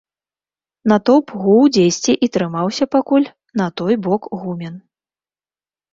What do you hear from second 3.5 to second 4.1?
на той